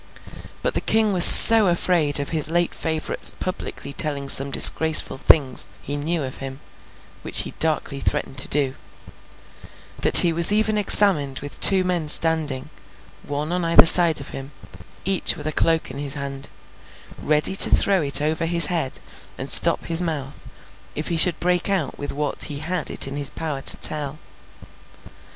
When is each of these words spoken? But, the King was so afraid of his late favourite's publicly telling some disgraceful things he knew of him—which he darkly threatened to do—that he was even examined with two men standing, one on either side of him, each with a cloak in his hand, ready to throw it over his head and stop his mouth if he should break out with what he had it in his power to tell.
But, 0.63 0.73
the 0.73 0.81
King 0.81 1.13
was 1.13 1.23
so 1.23 1.67
afraid 1.67 2.19
of 2.19 2.29
his 2.29 2.47
late 2.49 2.73
favourite's 2.73 3.29
publicly 3.29 3.93
telling 3.93 4.29
some 4.29 4.49
disgraceful 4.49 5.19
things 5.19 5.67
he 5.79 5.95
knew 5.95 6.23
of 6.23 6.37
him—which 6.37 7.41
he 7.41 7.51
darkly 7.59 7.99
threatened 7.99 8.39
to 8.39 8.47
do—that 8.47 10.17
he 10.17 10.33
was 10.33 10.51
even 10.51 10.75
examined 10.79 11.37
with 11.41 11.59
two 11.59 11.83
men 11.83 12.09
standing, 12.09 12.71
one 13.21 13.51
on 13.51 13.63
either 13.63 13.85
side 13.85 14.19
of 14.19 14.29
him, 14.29 14.51
each 15.05 15.35
with 15.37 15.45
a 15.45 15.51
cloak 15.51 15.91
in 15.91 15.99
his 15.99 16.15
hand, 16.15 16.49
ready 17.21 17.55
to 17.57 17.69
throw 17.69 18.01
it 18.01 18.23
over 18.23 18.47
his 18.47 18.65
head 18.65 18.99
and 19.37 19.51
stop 19.51 19.83
his 19.85 20.01
mouth 20.01 20.41
if 20.95 21.09
he 21.09 21.17
should 21.17 21.39
break 21.39 21.69
out 21.69 21.99
with 21.99 22.11
what 22.11 22.45
he 22.45 22.57
had 22.57 22.89
it 22.89 23.07
in 23.07 23.17
his 23.17 23.29
power 23.29 23.61
to 23.61 23.77
tell. 23.77 24.17